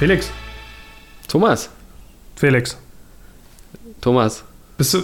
[0.00, 0.30] Felix.
[1.28, 1.68] Thomas.
[2.34, 2.74] Felix.
[4.00, 4.42] Thomas.
[4.78, 5.02] Bist du.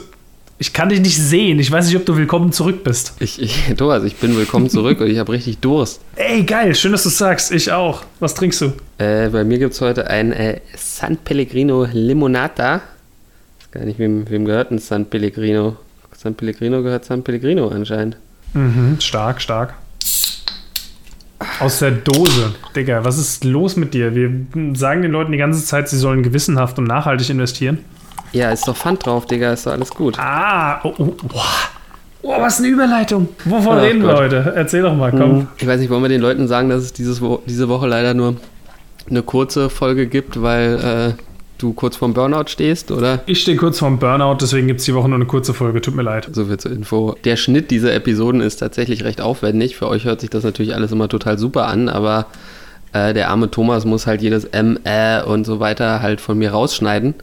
[0.57, 1.59] Ich kann dich nicht sehen.
[1.59, 3.13] Ich weiß nicht, ob du willkommen zurück bist.
[3.19, 6.01] Ich, ich, Thomas, ich bin willkommen zurück und ich habe richtig Durst.
[6.15, 6.75] Ey, geil.
[6.75, 7.53] Schön, dass du sagst.
[7.53, 8.05] Ich auch.
[8.21, 8.73] Was trinkst du?
[8.97, 12.81] Äh, bei mir gibt es heute ein äh, San Pellegrino Limonata.
[13.59, 15.77] Ich weiß gar nicht, wem, wem gehört ein San Pellegrino?
[16.17, 18.17] San Pellegrino gehört San Pellegrino anscheinend.
[18.55, 19.75] Mhm, stark, stark.
[21.61, 22.55] Aus der Dose.
[22.75, 24.15] Digga, was ist los mit dir?
[24.15, 24.31] Wir
[24.75, 27.79] sagen den Leuten die ganze Zeit, sie sollen gewissenhaft und nachhaltig investieren.
[28.33, 30.19] Ja, ist doch Pfand drauf, Digga, ist doch alles gut.
[30.19, 31.45] Ah, oh, oh, boah.
[32.23, 33.29] Oh, was eine Überleitung.
[33.45, 34.19] Wovon Ach reden wir Gott.
[34.19, 34.53] heute?
[34.57, 35.49] Erzähl doch mal, komm.
[35.59, 38.15] Ich weiß nicht, wollen wir den Leuten sagen, dass es dieses Wo diese Woche leider
[38.15, 38.37] nur
[39.09, 41.23] eine kurze Folge gibt, weil äh,
[41.59, 43.21] du kurz vorm Burnout stehst, oder?
[43.27, 45.81] Ich stehe kurz vorm Burnout, deswegen gibt es die Woche nur eine kurze Folge.
[45.81, 46.29] Tut mir leid.
[46.33, 47.17] So viel zur Info.
[47.25, 49.77] Der Schnitt dieser Episoden ist tatsächlich recht aufwendig.
[49.77, 52.27] Für euch hört sich das natürlich alles immer total super an, aber
[52.93, 56.51] äh, der arme Thomas muss halt jedes M, Ä und so weiter halt von mir
[56.53, 57.15] rausschneiden.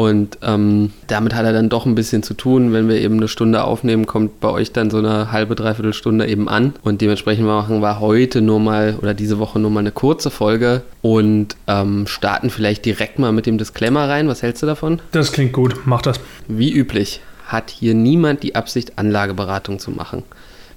[0.00, 2.72] Und ähm, damit hat er dann doch ein bisschen zu tun.
[2.72, 6.26] Wenn wir eben eine Stunde aufnehmen, kommt bei euch dann so eine halbe, dreiviertel Stunde
[6.26, 6.72] eben an.
[6.82, 10.80] Und dementsprechend machen wir heute nur mal oder diese Woche nur mal eine kurze Folge
[11.02, 14.26] und ähm, starten vielleicht direkt mal mit dem Disclaimer rein.
[14.26, 15.02] Was hältst du davon?
[15.12, 15.76] Das klingt gut.
[15.84, 16.18] Mach das.
[16.48, 20.22] Wie üblich hat hier niemand die Absicht, Anlageberatung zu machen.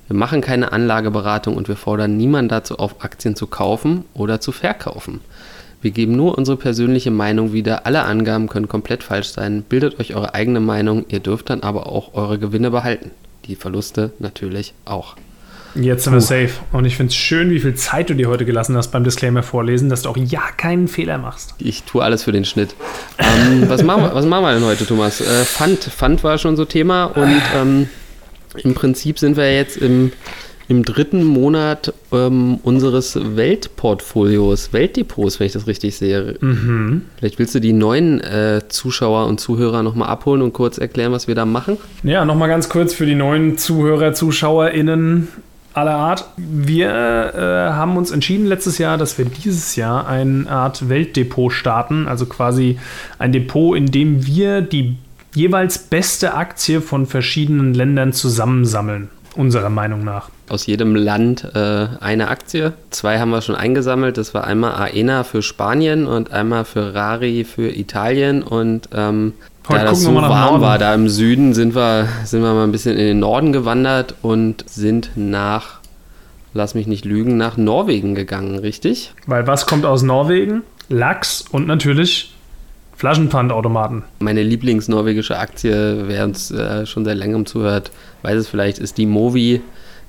[0.09, 4.51] Wir machen keine Anlageberatung und wir fordern niemanden dazu auf, Aktien zu kaufen oder zu
[4.51, 5.21] verkaufen.
[5.83, 7.85] Wir geben nur unsere persönliche Meinung wieder.
[7.85, 9.63] Alle Angaben können komplett falsch sein.
[9.67, 11.03] Bildet euch eure eigene Meinung.
[11.09, 13.11] Ihr dürft dann aber auch eure Gewinne behalten.
[13.47, 15.17] Die Verluste natürlich auch.
[15.75, 16.51] Jetzt sind wir safe.
[16.71, 19.43] Und ich finde es schön, wie viel Zeit du dir heute gelassen hast beim Disclaimer
[19.43, 21.53] vorlesen, dass du auch ja keinen Fehler machst.
[21.57, 22.75] Ich tue alles für den Schnitt.
[23.17, 25.19] Ähm, was, machen wir, was machen wir denn heute, Thomas?
[25.19, 25.79] Äh, Pfand.
[25.79, 27.89] Pfand war schon so Thema und ähm,
[28.63, 30.13] im Prinzip sind wir jetzt im,
[30.67, 36.37] im dritten Monat ähm, unseres Weltportfolios, Weltdepots, wenn ich das richtig sehe.
[36.39, 37.03] Mhm.
[37.17, 41.27] Vielleicht willst du die neuen äh, Zuschauer und Zuhörer nochmal abholen und kurz erklären, was
[41.27, 41.77] wir da machen?
[42.03, 45.27] Ja, nochmal ganz kurz für die neuen Zuhörer, ZuschauerInnen
[45.73, 46.25] aller Art.
[46.37, 52.07] Wir äh, haben uns entschieden letztes Jahr, dass wir dieses Jahr eine Art Weltdepot starten.
[52.07, 52.77] Also quasi
[53.19, 54.97] ein Depot, in dem wir die
[55.33, 59.09] jeweils beste Aktie von verschiedenen Ländern zusammensammeln.
[59.35, 60.29] Unserer Meinung nach.
[60.53, 62.73] Aus jedem Land äh, eine Aktie.
[62.91, 64.19] Zwei haben wir schon eingesammelt.
[64.19, 68.43] Das war einmal Aena für Spanien und einmal Ferrari für Italien.
[68.43, 69.33] Und ähm,
[69.67, 72.71] Heute da das so warm war da im Süden, sind wir, sind wir mal ein
[72.71, 75.79] bisschen in den Norden gewandert und sind nach,
[76.53, 79.11] lass mich nicht lügen, nach Norwegen gegangen, richtig?
[79.25, 80.61] Weil was kommt aus Norwegen?
[80.87, 82.31] Lachs und natürlich
[82.95, 84.03] Flaschenpfandautomaten.
[84.19, 87.89] Meine Lieblingsnorwegische Aktie, wer uns äh, schon seit längerem zuhört,
[88.21, 89.59] weiß es vielleicht, ist die Movi,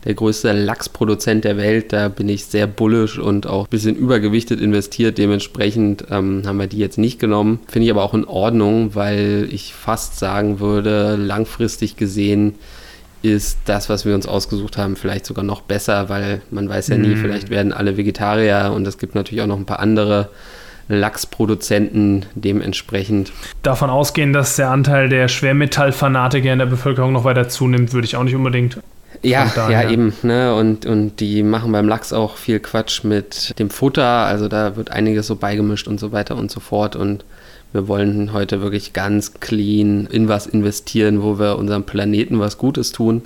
[0.04, 1.92] der größte Lachsproduzent der Welt.
[1.92, 5.19] Da bin ich sehr bullisch und auch ein bisschen übergewichtet investiert.
[5.19, 7.60] Dementsprechend ähm, haben wir die jetzt nicht genommen.
[7.69, 12.54] Finde ich aber auch in Ordnung, weil ich fast sagen würde, langfristig gesehen
[13.22, 16.98] ist das, was wir uns ausgesucht haben, vielleicht sogar noch besser, weil man weiß ja
[16.98, 17.16] nie, Mm.
[17.16, 20.28] vielleicht werden alle Vegetarier und es gibt natürlich auch noch ein paar andere
[20.88, 23.32] Lachsproduzenten dementsprechend.
[23.62, 28.16] Davon ausgehen, dass der Anteil der Schwermetallfanatiker in der Bevölkerung noch weiter zunimmt, würde ich
[28.16, 28.78] auch nicht unbedingt.
[29.23, 30.55] Ja, ja, eben, ne?
[30.55, 34.05] Und, und die machen beim Lachs auch viel Quatsch mit dem Futter.
[34.05, 36.97] Also da wird einiges so beigemischt und so weiter und so fort.
[36.97, 37.25] Und
[37.73, 42.93] wir wollen heute wirklich ganz clean in was investieren, wo wir unserem Planeten was Gutes
[42.93, 43.23] tun.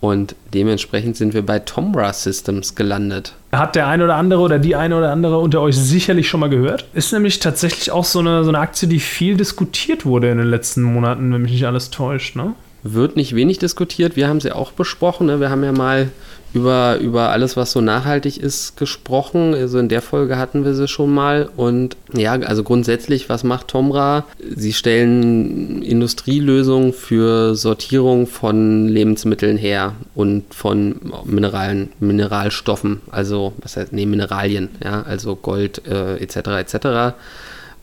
[0.00, 3.34] Und dementsprechend sind wir bei Tomra Systems gelandet.
[3.52, 6.48] Hat der ein oder andere oder die eine oder andere unter euch sicherlich schon mal
[6.48, 6.86] gehört.
[6.94, 10.46] Ist nämlich tatsächlich auch so eine, so eine Aktie, die viel diskutiert wurde in den
[10.46, 12.54] letzten Monaten, wenn mich nicht alles täuscht, ne?
[12.82, 14.16] Wird nicht wenig diskutiert.
[14.16, 15.26] Wir haben sie auch besprochen.
[15.26, 15.40] Ne?
[15.40, 16.10] Wir haben ja mal
[16.52, 19.54] über, über alles, was so nachhaltig ist, gesprochen.
[19.54, 21.48] Also in der Folge hatten wir sie schon mal.
[21.56, 24.24] Und ja, also grundsätzlich, was macht Tomra?
[24.54, 33.00] Sie stellen Industrielösungen für Sortierung von Lebensmitteln her und von Mineralen, Mineralstoffen.
[33.10, 36.36] Also, was heißt, nee, Mineralien, ja, also Gold äh, etc.
[36.36, 37.14] etc.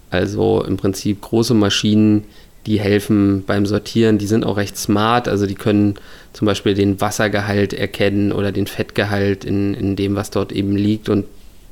[0.10, 2.26] Also im Prinzip große Maschinen,
[2.68, 4.18] die helfen beim Sortieren.
[4.18, 5.28] Die sind auch recht smart.
[5.28, 5.96] Also die können
[6.34, 11.08] zum Beispiel den Wassergehalt erkennen oder den Fettgehalt in, in dem, was dort eben liegt.
[11.10, 11.26] Und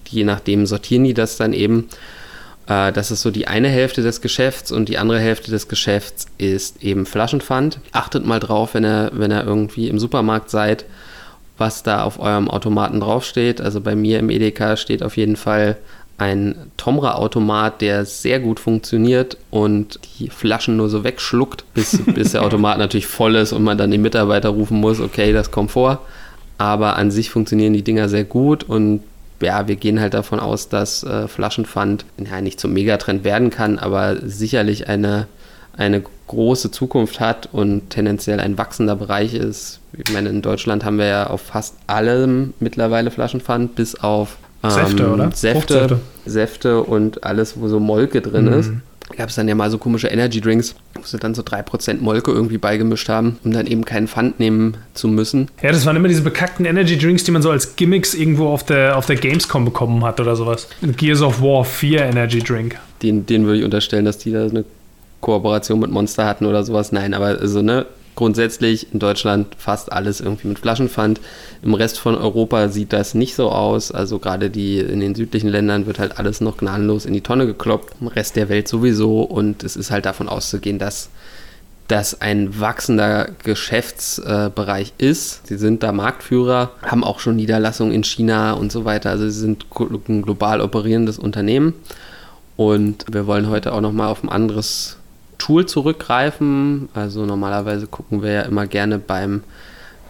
[0.09, 1.89] je nachdem sortieren die das dann eben.
[2.67, 6.27] Äh, das ist so die eine Hälfte des Geschäfts und die andere Hälfte des Geschäfts
[6.37, 7.79] ist eben Flaschenpfand.
[7.91, 10.85] Achtet mal drauf, wenn ihr, wenn ihr irgendwie im Supermarkt seid,
[11.57, 13.59] was da auf eurem Automaten draufsteht.
[13.59, 15.77] Also bei mir im Edeka steht auf jeden Fall
[16.17, 22.43] ein Tomra-Automat, der sehr gut funktioniert und die Flaschen nur so wegschluckt, bis, bis der
[22.43, 26.01] Automat natürlich voll ist und man dann den Mitarbeiter rufen muss, okay, das kommt vor.
[26.57, 29.01] Aber an sich funktionieren die Dinger sehr gut und
[29.41, 33.77] ja, wir gehen halt davon aus, dass äh, Flaschenpfand ja, nicht zum Megatrend werden kann,
[33.77, 35.27] aber sicherlich eine,
[35.75, 39.81] eine große Zukunft hat und tendenziell ein wachsender Bereich ist.
[39.91, 44.37] Ich meine, in Deutschland haben wir ja auf fast allem mittlerweile Flaschenpfand, bis auf
[44.69, 45.31] Säfte, oder?
[45.31, 48.53] Säfte, Säfte und alles, wo so Molke drin mhm.
[48.53, 48.71] ist
[49.15, 52.31] gab es dann ja mal so komische Energy Drinks, wo sie dann so 3% Molke
[52.31, 55.49] irgendwie beigemischt haben, um dann eben keinen Pfand nehmen zu müssen.
[55.61, 58.63] Ja, das waren immer diese bekackten Energy Drinks, die man so als Gimmicks irgendwo auf
[58.63, 60.67] der, auf der Gamescom bekommen hat oder sowas.
[60.97, 62.77] Gears of War 4 Energy Drink.
[63.01, 64.65] Den, den würde ich unterstellen, dass die da eine
[65.21, 66.91] Kooperation mit Monster hatten oder sowas.
[66.91, 67.85] Nein, aber also, ne,
[68.15, 71.19] grundsätzlich in Deutschland fast alles irgendwie mit Flaschenpfand.
[71.61, 73.91] Im Rest von Europa sieht das nicht so aus.
[73.91, 77.45] Also gerade die in den südlichen Ländern wird halt alles noch gnadenlos in die Tonne
[77.45, 77.95] gekloppt.
[77.99, 79.21] Im Rest der Welt sowieso.
[79.21, 81.09] Und es ist halt davon auszugehen, dass
[81.87, 85.47] das ein wachsender Geschäftsbereich ist.
[85.47, 89.11] Sie sind da Marktführer, haben auch schon Niederlassungen in China und so weiter.
[89.11, 89.65] Also sie sind
[90.09, 91.73] ein global operierendes Unternehmen.
[92.57, 94.97] Und wir wollen heute auch noch mal auf ein anderes
[95.37, 96.89] Tool zurückgreifen.
[96.93, 99.43] Also normalerweise gucken wir ja immer gerne beim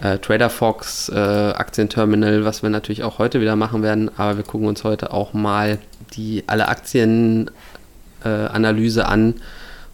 [0.00, 4.10] äh, Trader Fox äh, Aktienterminal, was wir natürlich auch heute wieder machen werden.
[4.16, 5.78] Aber wir gucken uns heute auch mal
[6.12, 9.34] die alle Aktienanalyse äh, an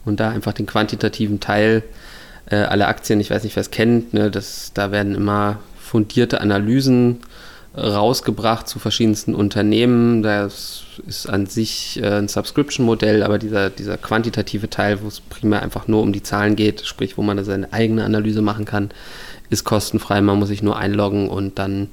[0.04, 1.82] und da einfach den quantitativen Teil.
[2.46, 6.40] Äh, alle Aktien, ich weiß nicht, wer es kennt, ne, das, da werden immer fundierte
[6.40, 7.20] Analysen
[7.76, 10.22] rausgebracht zu verschiedensten Unternehmen.
[10.22, 15.62] Das ist an sich äh, ein Subscription-Modell, aber dieser, dieser quantitative Teil, wo es primär
[15.62, 18.90] einfach nur um die Zahlen geht, sprich, wo man seine eigene Analyse machen kann,
[19.48, 20.20] ist kostenfrei.
[20.20, 21.88] Man muss sich nur einloggen und dann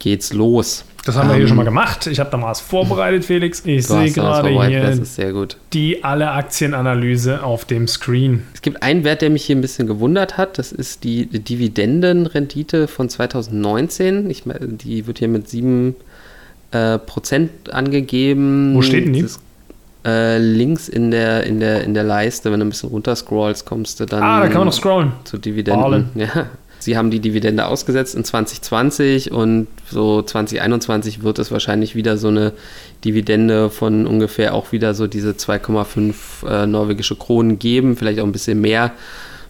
[0.00, 0.84] geht's los.
[1.04, 2.06] Das haben wir hier schon mal ähm, gemacht.
[2.08, 3.62] Ich habe da mal was vorbereitet, Felix.
[3.64, 8.42] Ich sehe gerade hier die alle Aktienanalyse auf dem Screen.
[8.52, 10.58] Es gibt einen Wert, der mich hier ein bisschen gewundert hat.
[10.58, 14.28] Das ist die Dividendenrendite von 2019.
[14.28, 15.96] Ich, die wird hier mit 7
[16.72, 18.74] äh, Prozent angegeben.
[18.74, 19.22] Wo steht denn die?
[19.22, 19.40] Das,
[20.04, 23.66] äh, links in der, in, der, in der Leiste, wenn du ein bisschen runter scrollst,
[23.66, 24.22] kommst du dann.
[24.22, 25.12] Ah, da kann man noch scrollen.
[25.24, 25.82] Zu Dividenden.
[25.82, 26.10] Ballen.
[26.14, 26.46] Ja,
[26.80, 32.28] Sie haben die Dividende ausgesetzt in 2020 und so 2021 wird es wahrscheinlich wieder so
[32.28, 32.52] eine
[33.04, 38.32] Dividende von ungefähr auch wieder so diese 2,5 äh, norwegische Kronen geben, vielleicht auch ein
[38.32, 38.92] bisschen mehr,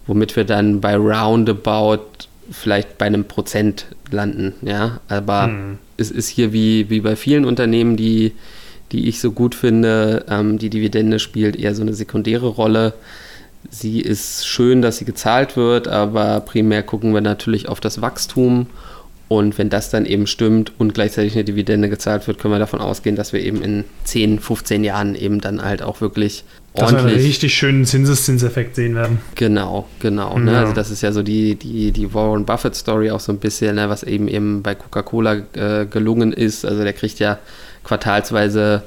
[0.07, 2.01] womit wir dann bei roundabout
[2.51, 5.01] vielleicht bei einem Prozent landen, ja.
[5.09, 5.79] Aber hm.
[5.97, 8.33] es ist hier wie, wie bei vielen Unternehmen, die,
[8.91, 12.95] die ich so gut finde, ähm, die Dividende spielt eher so eine sekundäre Rolle
[13.69, 18.67] sie ist schön, dass sie gezahlt wird, aber primär gucken wir natürlich auf das Wachstum.
[19.29, 22.81] Und wenn das dann eben stimmt und gleichzeitig eine Dividende gezahlt wird, können wir davon
[22.81, 26.43] ausgehen, dass wir eben in 10, 15 Jahren eben dann halt auch wirklich
[26.75, 26.97] dass ordentlich...
[26.97, 29.21] Dass wir einen richtig schönen Zinseszinseffekt sehen werden.
[29.37, 30.37] Genau, genau.
[30.37, 30.59] Ne?
[30.59, 33.89] Also das ist ja so die, die, die Warren Buffett-Story auch so ein bisschen, ne?
[33.89, 36.65] was eben eben bei Coca-Cola äh, gelungen ist.
[36.65, 37.39] Also der kriegt ja
[37.85, 38.83] quartalsweise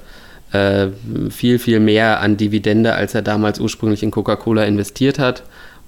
[0.53, 0.87] äh,
[1.29, 5.43] viel, viel mehr an Dividende, als er damals ursprünglich in Coca-Cola investiert hat.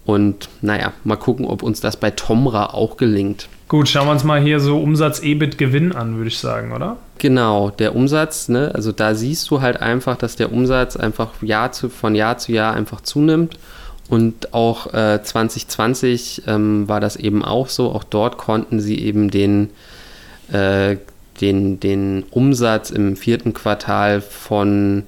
[0.05, 3.47] Und naja, mal gucken, ob uns das bei Tomra auch gelingt.
[3.67, 6.97] Gut, schauen wir uns mal hier so Umsatz, EBIT, Gewinn an, würde ich sagen, oder?
[7.17, 11.71] Genau, der Umsatz, ne, also da siehst du halt einfach, dass der Umsatz einfach Jahr
[11.71, 13.57] zu, von Jahr zu Jahr einfach zunimmt.
[14.07, 17.91] Und auch äh, 2020 ähm, war das eben auch so.
[17.91, 19.71] Auch dort konnten sie eben den
[20.51, 20.97] äh,
[21.41, 25.03] den, den Umsatz im vierten Quartal von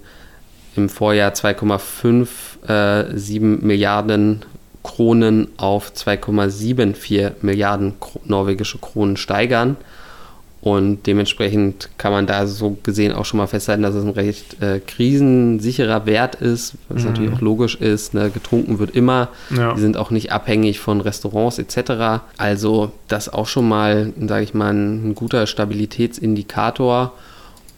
[0.76, 4.44] im Vorjahr 2,57 äh, Milliarden
[4.84, 7.94] Kronen auf 2,74 Milliarden
[8.26, 9.76] norwegische Kronen steigern.
[10.68, 14.62] Und dementsprechend kann man da so gesehen auch schon mal festhalten, dass es ein recht
[14.62, 17.10] äh, krisensicherer Wert ist, was mhm.
[17.10, 18.14] natürlich auch logisch ist.
[18.14, 18.30] Ne?
[18.30, 19.30] Getrunken wird immer.
[19.56, 19.76] Ja.
[19.76, 22.22] Die sind auch nicht abhängig von Restaurants etc.
[22.36, 27.14] Also das auch schon mal, sage ich mal, ein, ein guter Stabilitätsindikator.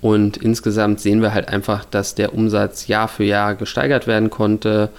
[0.01, 4.89] Und insgesamt sehen wir halt einfach, dass der Umsatz Jahr für Jahr gesteigert werden konnte,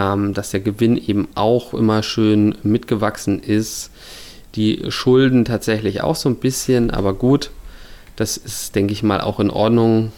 [0.00, 3.92] ähm, dass der Gewinn eben auch immer schön mitgewachsen ist
[4.56, 7.50] die Schulden tatsächlich auch so ein bisschen, aber gut,
[8.16, 10.12] das ist, denke ich mal, auch in Ordnung.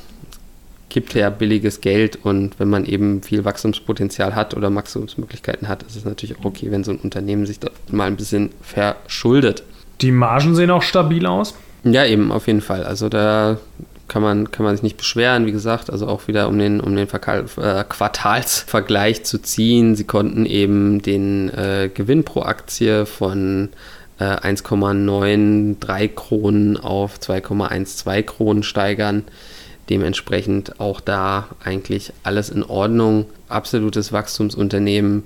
[0.89, 5.97] Gibt ja billiges Geld und wenn man eben viel Wachstumspotenzial hat oder Wachstumsmöglichkeiten hat, ist
[5.97, 9.65] es natürlich auch okay, wenn so ein Unternehmen sich da mal ein bisschen verschuldet.
[10.01, 11.55] Die Margen sehen auch stabil aus?
[11.85, 12.85] Ja, eben, auf jeden Fall.
[12.85, 13.59] Also da
[14.09, 16.97] kann man, kann man sich nicht beschweren, wie gesagt, also auch wieder um den, um
[16.97, 19.95] den Verkal äh, Quartalsvergleich zu ziehen.
[19.95, 23.69] Sie konnten eben den äh, Gewinn pro Aktie von
[24.25, 29.25] 1,93 äh, Kronen auf 2,12 Kronen steigern.
[29.91, 33.27] Dementsprechend auch da eigentlich alles in Ordnung.
[33.49, 35.25] Absolutes Wachstumsunternehmen.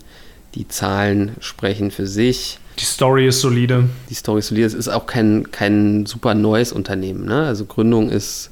[0.55, 2.59] Die Zahlen sprechen für sich.
[2.79, 3.89] Die Story ist solide.
[4.11, 4.67] Die Story ist solide.
[4.67, 7.25] Es ist auch kein, kein super neues Unternehmen.
[7.25, 7.47] Ne?
[7.47, 8.51] Also Gründung ist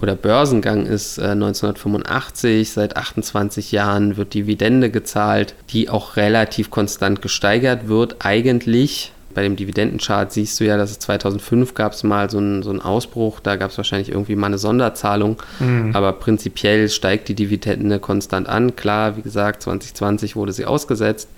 [0.00, 2.70] oder Börsengang ist äh, 1985.
[2.70, 8.16] Seit 28 Jahren wird Dividende gezahlt, die auch relativ konstant gesteigert wird.
[8.18, 12.62] Eigentlich bei dem Dividendenchart siehst du ja, dass es 2005 gab es mal so einen,
[12.62, 15.90] so einen Ausbruch, da gab es wahrscheinlich irgendwie mal eine Sonderzahlung, mhm.
[15.94, 18.76] aber prinzipiell steigt die Dividende konstant an.
[18.76, 21.28] Klar, wie gesagt, 2020 wurde sie ausgesetzt.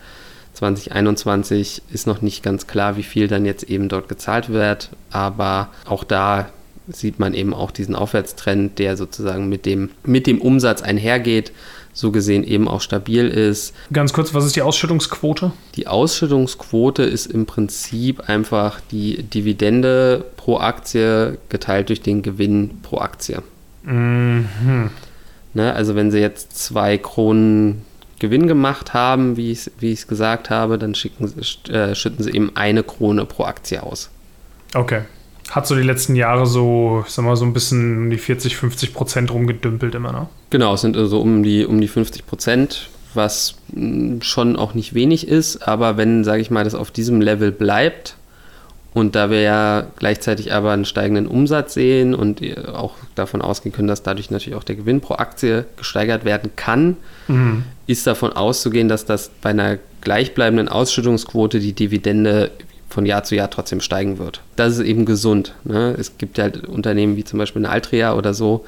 [0.54, 5.70] 2021 ist noch nicht ganz klar, wie viel dann jetzt eben dort gezahlt wird, aber
[5.84, 6.48] auch da
[6.86, 11.50] sieht man eben auch diesen Aufwärtstrend, der sozusagen mit dem, mit dem Umsatz einhergeht
[11.98, 13.74] so gesehen eben auch stabil ist.
[13.92, 15.50] Ganz kurz, was ist die Ausschüttungsquote?
[15.74, 22.98] Die Ausschüttungsquote ist im Prinzip einfach die Dividende pro Aktie geteilt durch den Gewinn pro
[22.98, 23.42] Aktie.
[23.82, 24.90] Mhm.
[25.54, 27.82] Ne, also wenn Sie jetzt zwei Kronen
[28.20, 31.32] Gewinn gemacht haben, wie ich es gesagt habe, dann schicken,
[31.68, 34.08] äh, schütten Sie eben eine Krone pro Aktie aus.
[34.72, 35.02] Okay
[35.50, 38.56] hat so die letzten Jahre so, ich sag mal, so ein bisschen um die 40,
[38.56, 40.28] 50 Prozent rumgedümpelt immer, ne?
[40.50, 44.94] Genau, es sind also um die, um die 50 Prozent, was hm, schon auch nicht
[44.94, 48.16] wenig ist, aber wenn, sage ich mal, das auf diesem Level bleibt
[48.94, 53.88] und da wir ja gleichzeitig aber einen steigenden Umsatz sehen und auch davon ausgehen können,
[53.88, 56.96] dass dadurch natürlich auch der Gewinn pro Aktie gesteigert werden kann,
[57.28, 57.64] mhm.
[57.86, 62.50] ist davon auszugehen, dass das bei einer gleichbleibenden Ausschüttungsquote die Dividende
[62.88, 64.40] von Jahr zu Jahr trotzdem steigen wird.
[64.56, 65.54] Das ist eben gesund.
[65.64, 65.94] Ne?
[65.98, 68.64] Es gibt halt Unternehmen wie zum Beispiel eine Altria oder so,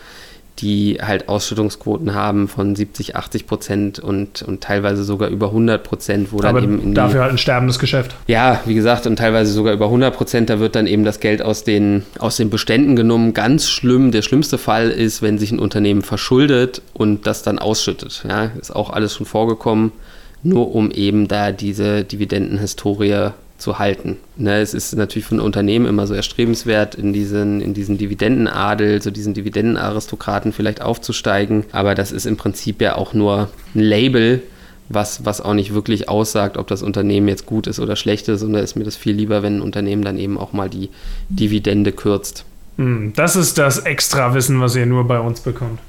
[0.59, 6.33] die halt Ausschüttungsquoten haben von 70, 80 Prozent und, und teilweise sogar über 100 Prozent,
[6.33, 8.15] wo dann Aber eben dafür die, halt ein sterbendes Geschäft.
[8.27, 11.41] Ja, wie gesagt, und teilweise sogar über 100 Prozent, da wird dann eben das Geld
[11.41, 13.33] aus den, aus den Beständen genommen.
[13.33, 18.25] Ganz schlimm, der schlimmste Fall ist, wenn sich ein Unternehmen verschuldet und das dann ausschüttet.
[18.29, 19.93] Ja, ist auch alles schon vorgekommen,
[20.43, 24.17] nur um eben da diese Dividendenhistorie zu halten.
[24.37, 29.11] Ne, es ist natürlich von Unternehmen immer so erstrebenswert, in diesen, in diesen Dividendenadel, so
[29.11, 31.65] diesen Dividendenaristokraten vielleicht aufzusteigen.
[31.73, 34.43] Aber das ist im Prinzip ja auch nur ein Label,
[34.89, 38.43] was, was auch nicht wirklich aussagt, ob das Unternehmen jetzt gut ist oder schlecht ist.
[38.43, 40.91] Und da ist mir das viel lieber, wenn ein Unternehmen dann eben auch mal die
[41.29, 42.45] Dividende kürzt.
[42.77, 45.81] Hm, das ist das Extrawissen, was ihr nur bei uns bekommt.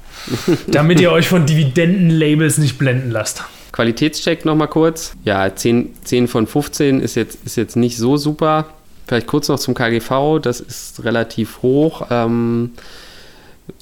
[0.68, 3.44] Damit ihr euch von Dividendenlabels nicht blenden lasst.
[3.72, 5.14] Qualitätscheck nochmal kurz.
[5.24, 8.66] Ja, 10, 10 von 15 ist jetzt, ist jetzt nicht so super.
[9.06, 12.06] Vielleicht kurz noch zum KGV, das ist relativ hoch.
[12.10, 12.72] Ähm,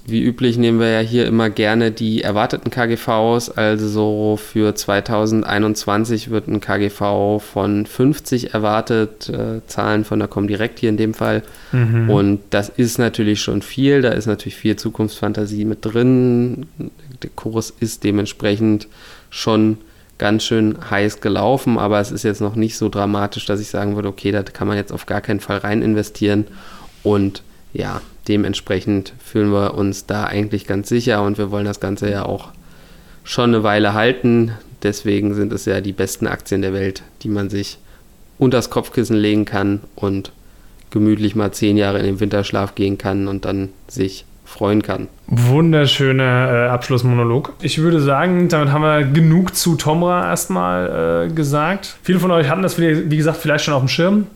[0.06, 3.50] wie üblich nehmen wir ja hier immer gerne die erwarteten KGVs.
[3.50, 10.88] Also für 2021 wird ein KGV von 50 erwartet, äh, Zahlen von der Comdirect hier
[10.88, 11.42] in dem Fall.
[11.72, 12.10] Mhm.
[12.10, 14.02] Und das ist natürlich schon viel.
[14.02, 16.66] Da ist natürlich viel Zukunftsfantasie mit drin.
[17.22, 18.88] Der Kurs ist dementsprechend
[19.30, 19.78] schon
[20.18, 23.94] ganz schön heiß gelaufen, aber es ist jetzt noch nicht so dramatisch, dass ich sagen
[23.94, 26.46] würde, okay, da kann man jetzt auf gar keinen Fall rein investieren.
[27.02, 32.10] Und ja, dementsprechend fühlen wir uns da eigentlich ganz sicher und wir wollen das Ganze
[32.10, 32.50] ja auch
[33.24, 34.52] schon eine Weile halten.
[34.82, 37.78] Deswegen sind es ja die besten Aktien der Welt, die man sich
[38.38, 40.32] unter das Kopfkissen legen kann und
[40.90, 45.08] gemütlich mal zehn Jahre in den Winterschlaf gehen kann und dann sich freuen kann.
[45.28, 47.52] Wunderschöner äh, Abschlussmonolog.
[47.62, 51.96] Ich würde sagen, damit haben wir genug zu Tomra erstmal äh, gesagt.
[52.02, 54.26] Viele von euch hatten das, wie gesagt, vielleicht schon auf dem Schirm.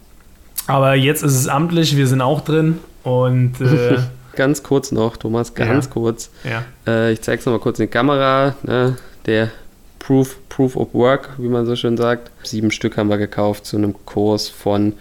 [0.66, 2.78] Aber jetzt ist es amtlich, wir sind auch drin.
[3.02, 3.98] Und äh,
[4.36, 5.90] ganz kurz noch, Thomas, ganz ja.
[5.90, 6.30] kurz.
[6.44, 6.64] Ja.
[6.86, 8.54] Äh, ich zeige es nochmal kurz in die Kamera.
[8.62, 8.96] Ne?
[9.26, 9.50] Der
[9.98, 12.30] Proof, Proof of Work, wie man so schön sagt.
[12.44, 14.94] Sieben Stück haben wir gekauft zu einem Kurs von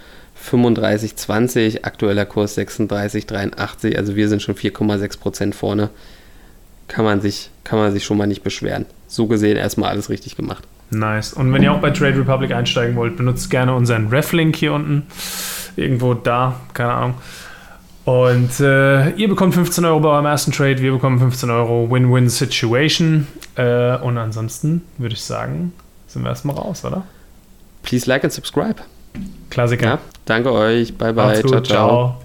[0.50, 5.90] 35,20, aktueller Kurs 36,83, also wir sind schon 4,6 Prozent vorne.
[6.86, 8.84] Kann man, sich, kann man sich schon mal nicht beschweren.
[9.08, 10.64] So gesehen erstmal alles richtig gemacht.
[10.90, 11.32] Nice.
[11.32, 15.06] Und wenn ihr auch bei Trade Republic einsteigen wollt, benutzt gerne unseren Ref-Link hier unten.
[15.76, 17.14] Irgendwo da, keine Ahnung.
[18.04, 23.26] Und äh, ihr bekommt 15 Euro bei eurem ersten Trade, wir bekommen 15 Euro Win-Win-Situation.
[23.56, 25.72] Äh, und ansonsten würde ich sagen,
[26.06, 27.04] sind wir erstmal raus, oder?
[27.82, 28.82] Please like and subscribe.
[29.54, 29.86] Klassiker.
[29.86, 30.98] Ja, danke euch.
[30.98, 31.40] Bye, bye.
[31.40, 31.62] Ciao, ciao.
[31.62, 32.23] ciao.